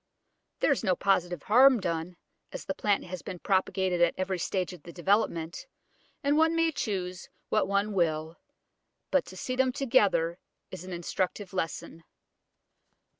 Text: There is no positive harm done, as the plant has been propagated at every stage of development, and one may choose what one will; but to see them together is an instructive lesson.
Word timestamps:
There 0.61 0.71
is 0.71 0.83
no 0.83 0.95
positive 0.95 1.43
harm 1.43 1.79
done, 1.79 2.17
as 2.51 2.65
the 2.65 2.73
plant 2.73 3.03
has 3.03 3.21
been 3.21 3.37
propagated 3.37 4.01
at 4.01 4.15
every 4.17 4.39
stage 4.39 4.73
of 4.73 4.81
development, 4.81 5.67
and 6.23 6.35
one 6.35 6.55
may 6.55 6.71
choose 6.71 7.29
what 7.49 7.67
one 7.67 7.93
will; 7.93 8.37
but 9.11 9.25
to 9.25 9.37
see 9.37 9.55
them 9.55 9.71
together 9.71 10.39
is 10.71 10.83
an 10.83 10.91
instructive 10.91 11.53
lesson. 11.53 12.03